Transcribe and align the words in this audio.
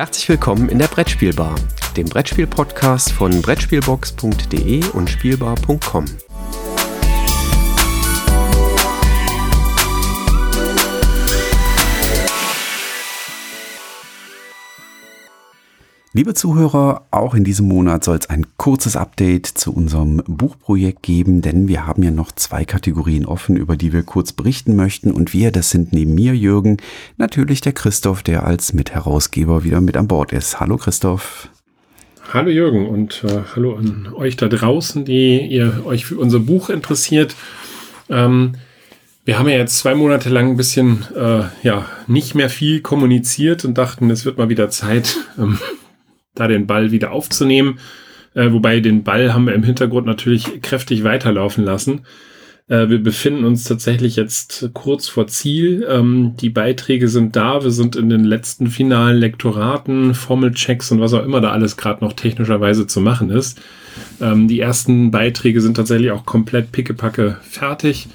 Herzlich 0.00 0.30
willkommen 0.30 0.70
in 0.70 0.78
der 0.78 0.86
Brettspielbar, 0.86 1.54
dem 1.94 2.06
Brettspiel-Podcast 2.06 3.12
von 3.12 3.42
Brettspielbox.de 3.42 4.82
und 4.94 5.10
Spielbar.com. 5.10 6.06
Liebe 16.12 16.34
Zuhörer, 16.34 17.06
auch 17.12 17.36
in 17.36 17.44
diesem 17.44 17.68
Monat 17.68 18.02
soll 18.02 18.16
es 18.16 18.28
ein 18.28 18.44
kurzes 18.56 18.96
Update 18.96 19.46
zu 19.46 19.72
unserem 19.72 20.20
Buchprojekt 20.26 21.04
geben, 21.04 21.40
denn 21.40 21.68
wir 21.68 21.86
haben 21.86 22.02
ja 22.02 22.10
noch 22.10 22.32
zwei 22.32 22.64
Kategorien 22.64 23.24
offen, 23.24 23.54
über 23.54 23.76
die 23.76 23.92
wir 23.92 24.02
kurz 24.02 24.32
berichten 24.32 24.74
möchten. 24.74 25.12
Und 25.12 25.32
wir, 25.32 25.52
das 25.52 25.70
sind 25.70 25.92
neben 25.92 26.16
mir 26.16 26.34
Jürgen, 26.34 26.78
natürlich 27.16 27.60
der 27.60 27.74
Christoph, 27.74 28.24
der 28.24 28.44
als 28.44 28.72
Mitherausgeber 28.72 29.62
wieder 29.62 29.80
mit 29.80 29.96
an 29.96 30.08
Bord 30.08 30.32
ist. 30.32 30.58
Hallo 30.58 30.78
Christoph. 30.78 31.48
Hallo 32.34 32.50
Jürgen 32.50 32.88
und 32.88 33.22
äh, 33.22 33.42
hallo 33.54 33.76
an 33.76 34.08
euch 34.12 34.36
da 34.36 34.48
draußen, 34.48 35.04
die 35.04 35.38
ihr 35.46 35.86
euch 35.86 36.06
für 36.06 36.18
unser 36.18 36.40
Buch 36.40 36.70
interessiert. 36.70 37.36
Ähm, 38.08 38.56
wir 39.24 39.38
haben 39.38 39.48
ja 39.48 39.58
jetzt 39.58 39.78
zwei 39.78 39.94
Monate 39.94 40.28
lang 40.28 40.48
ein 40.50 40.56
bisschen 40.56 41.06
äh, 41.14 41.42
ja 41.62 41.86
nicht 42.08 42.34
mehr 42.34 42.50
viel 42.50 42.80
kommuniziert 42.80 43.64
und 43.64 43.78
dachten, 43.78 44.10
es 44.10 44.24
wird 44.24 44.38
mal 44.38 44.48
wieder 44.48 44.70
Zeit, 44.70 45.16
ähm, 45.38 45.60
da 46.34 46.48
den 46.48 46.66
Ball 46.66 46.90
wieder 46.90 47.12
aufzunehmen. 47.12 47.78
Äh, 48.34 48.52
wobei 48.52 48.80
den 48.80 49.02
Ball 49.02 49.34
haben 49.34 49.46
wir 49.46 49.54
im 49.54 49.64
Hintergrund 49.64 50.06
natürlich 50.06 50.62
kräftig 50.62 51.04
weiterlaufen 51.04 51.64
lassen. 51.64 52.02
Äh, 52.68 52.88
wir 52.88 53.02
befinden 53.02 53.44
uns 53.44 53.64
tatsächlich 53.64 54.16
jetzt 54.16 54.70
kurz 54.72 55.08
vor 55.08 55.26
Ziel. 55.26 55.86
Ähm, 55.88 56.34
die 56.40 56.50
Beiträge 56.50 57.08
sind 57.08 57.34
da. 57.34 57.62
Wir 57.64 57.72
sind 57.72 57.96
in 57.96 58.08
den 58.08 58.24
letzten 58.24 58.68
finalen 58.68 59.18
Lektoraten, 59.18 60.14
Formelchecks 60.14 60.92
und 60.92 61.00
was 61.00 61.12
auch 61.12 61.24
immer 61.24 61.40
da 61.40 61.50
alles 61.50 61.76
gerade 61.76 62.04
noch 62.04 62.12
technischerweise 62.12 62.86
zu 62.86 63.00
machen 63.00 63.30
ist. 63.30 63.60
Ähm, 64.20 64.46
die 64.46 64.60
ersten 64.60 65.10
Beiträge 65.10 65.60
sind 65.60 65.76
tatsächlich 65.76 66.12
auch 66.12 66.24
komplett 66.24 66.70
pickepacke 66.70 67.38
fertig. 67.42 68.08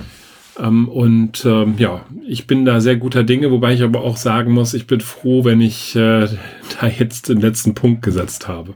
Ähm, 0.59 0.87
und 0.87 1.45
ähm, 1.45 1.75
ja, 1.77 2.05
ich 2.27 2.47
bin 2.47 2.65
da 2.65 2.79
sehr 2.79 2.95
guter 2.95 3.23
Dinge, 3.23 3.51
wobei 3.51 3.73
ich 3.73 3.83
aber 3.83 4.01
auch 4.01 4.17
sagen 4.17 4.53
muss, 4.53 4.73
ich 4.73 4.87
bin 4.87 5.01
froh, 5.01 5.43
wenn 5.43 5.61
ich 5.61 5.95
äh, 5.95 6.27
da 6.79 6.87
jetzt 6.87 7.29
den 7.29 7.41
letzten 7.41 7.73
Punkt 7.75 8.01
gesetzt 8.01 8.47
habe. 8.47 8.73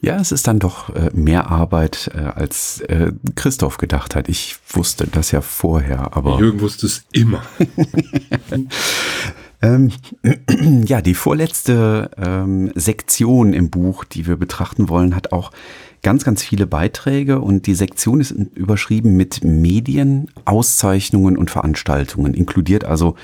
Ja, 0.00 0.16
es 0.16 0.32
ist 0.32 0.48
dann 0.48 0.58
doch 0.58 0.92
äh, 0.96 1.10
mehr 1.12 1.50
Arbeit, 1.50 2.10
äh, 2.12 2.18
als 2.18 2.80
äh, 2.80 3.12
Christoph 3.36 3.78
gedacht 3.78 4.16
hat. 4.16 4.28
Ich 4.28 4.56
wusste 4.68 5.06
das 5.06 5.30
ja 5.30 5.40
vorher, 5.40 6.16
aber. 6.16 6.40
Jürgen 6.40 6.60
wusste 6.60 6.86
es 6.86 7.04
immer. 7.12 7.42
ähm, 9.62 9.92
ja, 10.86 11.00
die 11.00 11.14
vorletzte 11.14 12.10
ähm, 12.16 12.70
Sektion 12.74 13.52
im 13.52 13.70
Buch, 13.70 14.04
die 14.04 14.26
wir 14.26 14.36
betrachten 14.36 14.88
wollen, 14.88 15.14
hat 15.16 15.32
auch 15.32 15.50
ganz, 16.02 16.24
ganz 16.24 16.42
viele 16.42 16.66
Beiträge 16.66 17.40
und 17.40 17.66
die 17.66 17.74
Sektion 17.74 18.20
ist 18.20 18.32
überschrieben 18.32 19.16
mit 19.16 19.44
Medien, 19.44 20.28
Auszeichnungen 20.44 21.36
und 21.36 21.50
Veranstaltungen, 21.50 22.34
inkludiert 22.34 22.84
also 22.84 23.14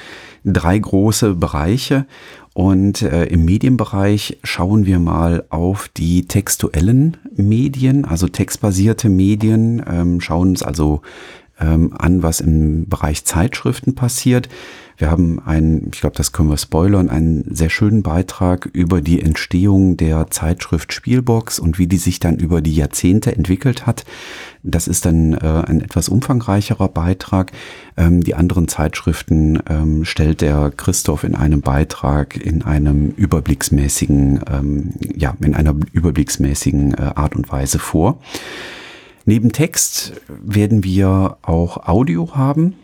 drei 0.44 0.78
große 0.78 1.34
Bereiche. 1.34 2.06
Und 2.54 3.02
äh, 3.02 3.24
im 3.26 3.44
Medienbereich 3.44 4.38
schauen 4.42 4.84
wir 4.84 4.98
mal 4.98 5.44
auf 5.48 5.88
die 5.88 6.26
textuellen 6.26 7.16
Medien, 7.36 8.04
also 8.04 8.26
textbasierte 8.26 9.08
Medien, 9.08 9.82
ähm, 9.88 10.20
schauen 10.20 10.50
uns 10.50 10.62
also 10.64 11.02
ähm, 11.60 11.92
an, 11.96 12.22
was 12.22 12.40
im 12.40 12.88
Bereich 12.88 13.24
Zeitschriften 13.24 13.94
passiert. 13.94 14.48
Wir 14.98 15.12
haben 15.12 15.38
einen, 15.38 15.90
ich 15.92 16.00
glaube, 16.00 16.16
das 16.16 16.32
können 16.32 16.50
wir 16.50 16.56
spoilern, 16.56 17.08
einen 17.08 17.44
sehr 17.54 17.70
schönen 17.70 18.02
Beitrag 18.02 18.68
über 18.72 19.00
die 19.00 19.22
Entstehung 19.22 19.96
der 19.96 20.28
Zeitschrift 20.30 20.92
Spielbox 20.92 21.60
und 21.60 21.78
wie 21.78 21.86
die 21.86 21.98
sich 21.98 22.18
dann 22.18 22.36
über 22.36 22.60
die 22.60 22.74
Jahrzehnte 22.74 23.34
entwickelt 23.34 23.86
hat. 23.86 24.04
Das 24.64 24.88
ist 24.88 25.06
dann 25.06 25.34
äh, 25.34 25.62
ein 25.66 25.80
etwas 25.82 26.08
umfangreicherer 26.08 26.88
Beitrag. 26.88 27.52
Ähm, 27.96 28.24
die 28.24 28.34
anderen 28.34 28.66
Zeitschriften 28.66 29.62
ähm, 29.70 30.04
stellt 30.04 30.40
der 30.40 30.72
Christoph 30.76 31.22
in 31.22 31.36
einem 31.36 31.60
Beitrag 31.60 32.36
in 32.36 32.62
einem 32.62 33.10
überblicksmäßigen, 33.10 34.40
ähm, 34.52 34.90
ja, 35.14 35.36
in 35.40 35.54
einer 35.54 35.76
überblicksmäßigen 35.92 36.94
äh, 36.94 37.12
Art 37.14 37.36
und 37.36 37.52
Weise 37.52 37.78
vor. 37.78 38.18
Neben 39.28 39.52
Text 39.52 40.14
werden 40.26 40.84
wir 40.84 41.36
auch 41.42 41.86
Audio 41.86 42.34
haben. 42.34 42.76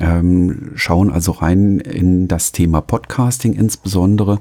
Ähm, 0.00 0.70
schauen 0.76 1.10
also 1.10 1.32
rein 1.32 1.78
in 1.78 2.26
das 2.26 2.52
Thema 2.52 2.80
Podcasting 2.80 3.52
insbesondere. 3.52 4.40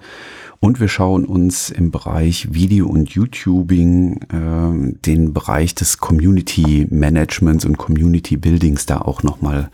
Und 0.62 0.80
wir 0.80 0.88
schauen 0.88 1.26
uns 1.26 1.70
im 1.70 1.92
Bereich 1.92 2.54
Video 2.54 2.88
und 2.88 3.10
YouTubing 3.10 4.22
äh, 4.30 5.00
den 5.06 5.34
Bereich 5.34 5.76
des 5.76 5.98
Community 5.98 6.88
Managements 6.90 7.66
und 7.66 7.78
Community 7.78 8.38
Buildings 8.38 8.86
da 8.86 9.00
auch 9.00 9.22
nochmal 9.22 9.70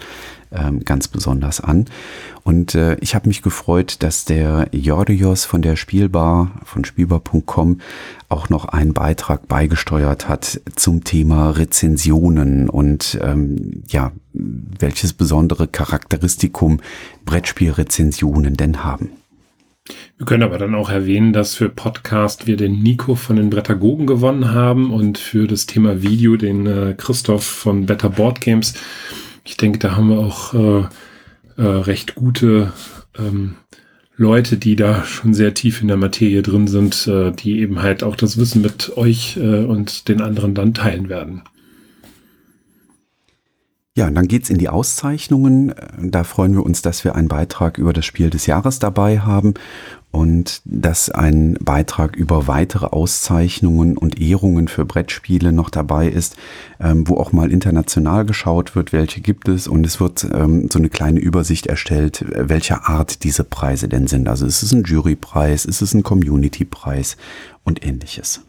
ähm, 0.52 0.84
ganz 0.84 1.08
besonders 1.08 1.62
an. 1.62 1.86
Und 2.44 2.76
äh, 2.76 2.96
ich 3.02 3.16
habe 3.16 3.28
mich 3.28 3.42
gefreut, 3.42 3.98
dass 4.00 4.26
der 4.26 4.70
Jordios 4.72 5.46
von 5.46 5.62
der 5.62 5.76
Spielbar, 5.76 6.52
von 6.64 6.86
spielbar.com, 6.86 7.80
auch 8.30 8.50
noch 8.50 8.66
einen 8.66 8.94
Beitrag 8.94 9.48
beigesteuert 9.48 10.28
hat 10.30 10.62
zum 10.76 11.04
Thema 11.04 11.52
Rezensionen 11.52 12.70
und 12.70 13.18
ähm, 13.22 13.84
ja, 13.88 14.12
welches 14.34 15.14
besondere 15.14 15.68
Charakteristikum 15.68 16.80
Brettspielrezensionen 17.26 18.56
denn 18.56 18.84
haben. 18.84 19.12
Wir 20.18 20.26
können 20.26 20.44
aber 20.44 20.58
dann 20.58 20.76
auch 20.76 20.90
erwähnen, 20.90 21.32
dass 21.32 21.56
für 21.56 21.70
Podcast 21.70 22.48
wir 22.48 22.58
den 22.58 22.82
Nico 22.82 23.16
von 23.16 23.36
den 23.36 23.50
Brettagogen 23.50 24.08
gewonnen 24.08 24.52
haben 24.54 24.92
und 24.92 25.18
für 25.18 25.48
das 25.48 25.66
Thema 25.66 26.02
Video 26.02 26.36
den 26.36 26.66
äh, 26.66 26.96
Christoph 26.98 27.46
von 27.46 27.86
Better 27.86 28.10
Board 28.10 28.42
Games 28.42 28.74
ich 29.48 29.56
denke, 29.56 29.80
da 29.80 29.96
haben 29.96 30.10
wir 30.10 30.20
auch 30.20 30.54
äh, 30.54 30.84
äh, 31.58 31.66
recht 31.66 32.16
gute 32.16 32.74
ähm, 33.18 33.56
Leute, 34.18 34.58
die 34.58 34.76
da 34.76 35.04
schon 35.06 35.34
sehr 35.34 35.54
tief 35.54 35.82
in 35.82 35.88
der 35.88 35.96
Materie 35.98 36.42
drin 36.42 36.68
sind, 36.68 37.08
äh, 37.08 37.32
die 37.32 37.60
eben 37.60 37.82
halt 37.82 38.04
auch 38.04 38.16
das 38.16 38.38
Wissen 38.38 38.62
mit 38.62 38.98
euch 38.98 39.38
äh, 39.38 39.64
und 39.64 40.10
den 40.10 40.22
anderen 40.22 40.54
dann 40.54 40.74
teilen 40.74 41.08
werden. 41.08 41.44
Ja, 43.98 44.06
und 44.06 44.14
dann 44.14 44.28
geht's 44.28 44.52
in 44.52 44.60
die 44.60 44.70
Auszeichnungen. 44.70 45.74
Da 46.00 46.24
freuen 46.24 46.54
wir 46.54 46.64
uns, 46.64 46.84
dass 46.84 47.04
wir 47.04 47.16
einen 47.16 47.28
Beitrag 47.28 47.80
über 47.80 47.94
das 47.94 48.06
Spiel 48.06 48.30
des 48.30 48.46
Jahres 48.46 48.78
dabei 48.78 49.22
haben 49.22 49.56
und 50.12 50.62
dass 50.66 51.10
ein 51.10 51.58
Beitrag 51.62 52.16
über 52.16 52.46
weitere 52.46 52.86
Auszeichnungen 52.86 53.98
und 53.98 54.22
Ehrungen 54.22 54.68
für 54.68 54.86
Brettspiele 54.86 55.52
noch 55.52 55.72
dabei 55.72 56.10
ist, 56.10 56.36
ähm, 56.80 57.08
wo 57.08 57.18
auch 57.18 57.32
mal 57.32 57.52
international 57.52 58.24
geschaut 58.24 58.76
wird, 58.76 58.94
welche 58.94 59.20
gibt 59.20 59.48
es 59.48 59.68
und 59.68 59.84
es 59.84 60.00
wird 60.00 60.28
ähm, 60.32 60.70
so 60.72 60.78
eine 60.78 60.90
kleine 60.90 61.20
Übersicht 61.20 61.66
erstellt, 61.66 62.24
welcher 62.30 62.88
Art 62.88 63.24
diese 63.24 63.46
Preise 63.46 63.90
denn 63.90 64.06
sind. 64.06 64.28
Also 64.28 64.46
ist 64.46 64.62
es 64.62 64.74
ein 64.74 64.84
Jurypreis, 64.84 65.66
ist 65.66 65.82
es 65.82 65.96
ein 65.96 66.04
Communitypreis 66.04 67.18
und 67.64 67.84
ähnliches. 67.84 68.42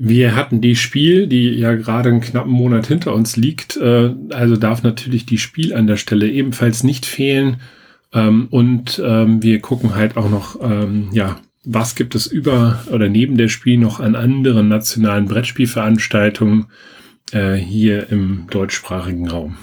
Wir 0.00 0.36
hatten 0.36 0.60
die 0.60 0.76
Spiel, 0.76 1.26
die 1.26 1.50
ja 1.50 1.74
gerade 1.74 2.08
einen 2.08 2.20
knappen 2.20 2.52
Monat 2.52 2.86
hinter 2.86 3.14
uns 3.14 3.36
liegt, 3.36 3.76
äh, 3.76 4.14
also 4.30 4.56
darf 4.56 4.84
natürlich 4.84 5.26
die 5.26 5.38
Spiel 5.38 5.74
an 5.74 5.88
der 5.88 5.96
Stelle 5.96 6.30
ebenfalls 6.30 6.84
nicht 6.84 7.04
fehlen. 7.04 7.56
Ähm, 8.12 8.46
und 8.50 9.02
ähm, 9.04 9.42
wir 9.42 9.60
gucken 9.60 9.96
halt 9.96 10.16
auch 10.16 10.30
noch, 10.30 10.60
ähm, 10.62 11.08
ja, 11.12 11.40
was 11.64 11.96
gibt 11.96 12.14
es 12.14 12.28
über 12.28 12.84
oder 12.92 13.08
neben 13.08 13.36
der 13.36 13.48
Spiel 13.48 13.76
noch 13.76 13.98
an 13.98 14.14
anderen 14.14 14.68
nationalen 14.68 15.26
Brettspielveranstaltungen 15.26 16.66
äh, 17.32 17.54
hier 17.54 18.08
im 18.10 18.46
deutschsprachigen 18.50 19.28
Raum. 19.28 19.56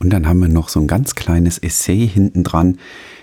Und 0.00 0.10
dann 0.10 0.26
haben 0.26 0.40
wir 0.40 0.48
noch 0.48 0.68
so 0.68 0.80
ein 0.80 0.88
ganz 0.88 1.14
kleines 1.14 1.58
Essay 1.58 2.08
hinten 2.08 2.42
dran, 2.42 2.78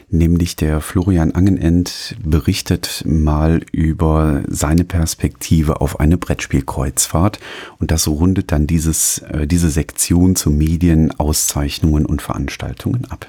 nämlich 0.09 0.56
der 0.56 0.81
Florian 0.81 1.31
Angenend 1.31 2.15
berichtet 2.23 3.03
mal 3.06 3.61
über 3.71 4.44
seine 4.47 4.83
Perspektive 4.83 5.81
auf 5.81 6.00
eine 6.00 6.17
Brettspielkreuzfahrt 6.17 7.39
und 7.79 7.91
das 7.91 8.07
rundet 8.07 8.51
dann 8.51 8.67
dieses, 8.67 9.19
äh, 9.19 9.47
diese 9.47 9.69
Sektion 9.69 10.35
zu 10.35 10.50
Medien, 10.50 11.17
Auszeichnungen 11.19 12.06
und 12.06 12.21
Veranstaltungen 12.21 13.06
ab. 13.06 13.27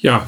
Ja, 0.00 0.26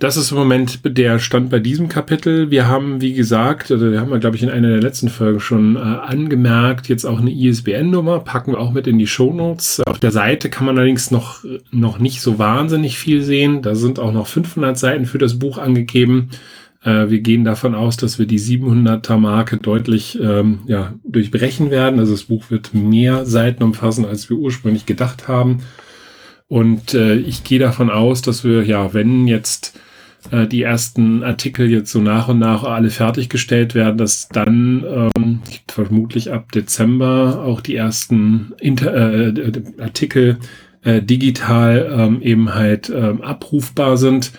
das 0.00 0.16
ist 0.16 0.30
im 0.30 0.38
Moment 0.38 0.80
der 0.84 1.18
Stand 1.18 1.50
bei 1.50 1.58
diesem 1.58 1.88
Kapitel. 1.88 2.50
Wir 2.50 2.66
haben, 2.66 3.02
wie 3.02 3.12
gesagt, 3.12 3.70
oder 3.70 3.92
wir 3.92 4.00
haben 4.00 4.18
glaube 4.18 4.34
ich, 4.34 4.42
in 4.42 4.48
einer 4.48 4.68
der 4.68 4.80
letzten 4.80 5.10
Folgen 5.10 5.40
schon 5.40 5.76
äh, 5.76 5.78
angemerkt, 5.78 6.88
jetzt 6.88 7.04
auch 7.04 7.20
eine 7.20 7.30
ISBN-Nummer, 7.30 8.20
packen 8.20 8.52
wir 8.52 8.60
auch 8.60 8.72
mit 8.72 8.86
in 8.86 8.98
die 8.98 9.06
Show 9.06 9.32
Notes. 9.34 9.82
Auf 9.86 9.98
der 9.98 10.10
Seite 10.10 10.48
kann 10.48 10.64
man 10.64 10.78
allerdings 10.78 11.10
noch, 11.10 11.44
noch 11.70 11.98
nicht 11.98 12.22
so 12.22 12.38
wahnsinnig 12.38 12.98
viel 12.98 13.22
sehen. 13.22 13.60
Da 13.60 13.74
sind 13.74 13.98
auch 13.98 14.12
noch 14.12 14.26
500 14.26 14.78
Seiten 14.78 15.04
für 15.04 15.18
das 15.18 15.38
Buch 15.38 15.58
angegeben. 15.58 16.30
Äh, 16.82 17.10
wir 17.10 17.20
gehen 17.20 17.44
davon 17.44 17.74
aus, 17.74 17.98
dass 17.98 18.18
wir 18.18 18.24
die 18.24 18.40
700er 18.40 19.18
Marke 19.18 19.58
deutlich 19.58 20.18
ähm, 20.18 20.60
ja, 20.66 20.94
durchbrechen 21.04 21.70
werden. 21.70 22.00
Also 22.00 22.12
das 22.12 22.24
Buch 22.24 22.50
wird 22.50 22.72
mehr 22.72 23.26
Seiten 23.26 23.62
umfassen, 23.62 24.06
als 24.06 24.30
wir 24.30 24.38
ursprünglich 24.38 24.86
gedacht 24.86 25.28
haben. 25.28 25.58
Und 26.48 26.94
äh, 26.94 27.16
ich 27.16 27.44
gehe 27.44 27.58
davon 27.58 27.90
aus, 27.90 28.22
dass 28.22 28.44
wir, 28.44 28.64
ja, 28.64 28.94
wenn 28.94 29.28
jetzt 29.28 29.78
äh, 30.30 30.46
die 30.46 30.62
ersten 30.62 31.22
Artikel 31.22 31.70
jetzt 31.70 31.92
so 31.92 32.00
nach 32.00 32.28
und 32.28 32.38
nach 32.38 32.64
alle 32.64 32.90
fertiggestellt 32.90 33.74
werden, 33.74 33.98
dass 33.98 34.28
dann 34.28 34.84
ähm, 35.16 35.40
vermutlich 35.68 36.32
ab 36.32 36.52
Dezember 36.52 37.42
auch 37.44 37.60
die 37.60 37.76
ersten 37.76 38.52
Inter 38.58 38.94
äh, 38.94 39.62
Artikel 39.78 40.38
äh, 40.82 41.02
digital 41.02 41.90
ähm, 41.92 42.22
eben 42.22 42.54
halt 42.54 42.90
ähm, 42.90 43.22
abrufbar 43.22 43.96
sind. 43.96 44.32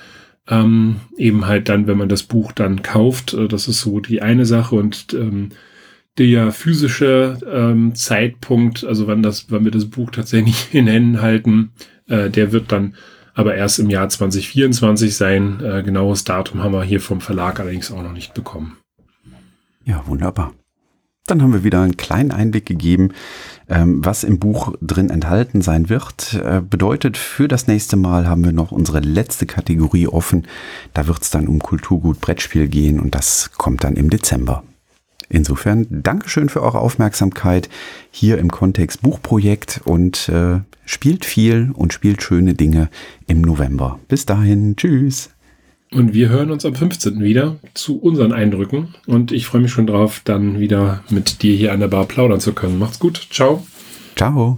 Ähm, 0.50 0.98
eben 1.18 1.46
halt 1.46 1.70
dann, 1.70 1.86
wenn 1.86 2.00
man 2.00 2.10
das 2.10 2.24
Buch 2.24 2.52
dann 2.52 2.82
kauft. 2.82 3.34
Äh, 3.34 3.48
das 3.48 3.68
ist 3.68 3.82
so 3.82 4.00
die 4.00 4.22
eine 4.22 4.46
Sache 4.46 4.76
und 4.76 5.14
ähm, 5.14 5.50
der 6.18 6.52
physische 6.52 7.38
ähm, 7.50 7.96
Zeitpunkt, 7.96 8.84
also 8.84 9.08
wann 9.08 9.24
das, 9.24 9.50
wann 9.50 9.64
wir 9.64 9.72
das 9.72 9.86
Buch 9.86 10.12
tatsächlich 10.12 10.68
in 10.74 10.88
Händen 10.88 11.22
halten, 11.22 11.72
äh, 12.08 12.30
der 12.30 12.52
wird 12.52 12.72
dann 12.72 12.96
aber 13.34 13.56
erst 13.56 13.80
im 13.80 13.90
Jahr 13.90 14.10
2024 14.10 15.16
sein. 15.16 15.60
Äh, 15.64 15.84
genaues 15.84 16.24
Datum 16.24 16.64
haben 16.64 16.74
wir 16.74 16.84
hier 16.84 17.02
vom 17.02 17.22
Verlag 17.22 17.60
allerdings 17.60 17.92
auch 17.92 18.04
noch 18.04 18.14
nicht 18.14 18.34
bekommen. 18.34 18.78
Ja, 19.86 20.04
wunderbar. 20.06 20.54
Dann 21.28 21.42
haben 21.42 21.54
wir 21.54 21.64
wieder 21.64 21.82
einen 21.82 21.98
kleinen 21.98 22.32
Einblick 22.32 22.66
gegeben, 22.66 23.14
ähm, 23.70 24.04
was 24.04 24.24
im 24.24 24.40
Buch 24.40 24.74
drin 24.82 25.10
enthalten 25.10 25.62
sein 25.62 25.88
wird. 25.88 26.34
Äh, 26.34 26.62
bedeutet, 26.62 27.16
für 27.16 27.48
das 27.48 27.68
nächste 27.68 27.96
Mal 27.96 28.28
haben 28.28 28.44
wir 28.44 28.52
noch 28.52 28.72
unsere 28.72 29.00
letzte 29.00 29.46
Kategorie 29.46 30.08
offen. 30.08 30.48
Da 30.94 31.08
wird 31.08 31.22
es 31.22 31.30
dann 31.30 31.48
um 31.48 31.60
Kulturgut 31.60 32.20
Brettspiel 32.22 32.68
gehen 32.68 33.00
und 33.00 33.16
das 33.16 33.52
kommt 33.58 33.84
dann 33.84 33.96
im 33.96 34.10
Dezember. 34.10 34.64
Insofern 35.32 35.88
Dankeschön 35.90 36.50
für 36.50 36.62
eure 36.62 36.80
Aufmerksamkeit 36.80 37.70
hier 38.12 38.38
im 38.38 38.52
Kontext 38.52 39.02
Buchprojekt 39.02 39.82
und 39.86 40.30
äh, 40.30 40.60
spielt 40.86 41.26
viel 41.26 41.72
und 41.74 41.94
spielt 41.94 42.22
schöne 42.22 42.54
Dinge 42.54 42.90
im 43.28 43.42
November. 43.42 44.00
Bis 44.08 44.26
dahin, 44.26 44.76
tschüss. 44.76 45.30
Und 45.94 46.14
wir 46.14 46.30
hören 46.30 46.52
uns 46.52 46.66
am 46.66 46.76
15. 46.76 47.22
wieder 47.22 47.58
zu 47.74 48.00
unseren 48.00 48.32
Eindrücken. 48.32 48.96
Und 49.08 49.32
ich 49.32 49.46
freue 49.46 49.62
mich 49.62 49.72
schon 49.72 49.88
drauf, 49.88 50.22
dann 50.24 50.60
wieder 50.60 51.04
mit 51.10 51.44
dir 51.44 51.56
hier 51.56 51.74
an 51.74 51.82
der 51.82 51.90
Bar 51.90 52.06
plaudern 52.06 52.40
zu 52.40 52.54
können. 52.54 52.80
Macht's 52.80 53.00
gut. 53.00 53.28
Ciao. 53.30 53.66
Ciao. 54.16 54.58